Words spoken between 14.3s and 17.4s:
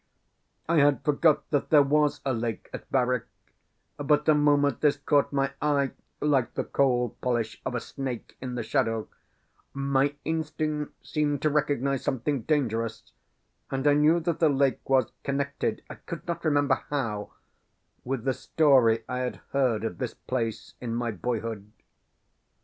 the lake was connected, I could not remember how,